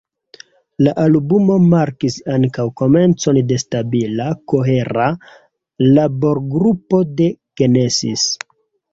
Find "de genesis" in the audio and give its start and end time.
7.21-8.25